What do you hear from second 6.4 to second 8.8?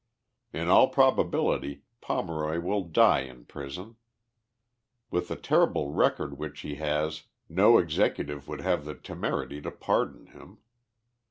he has no exective would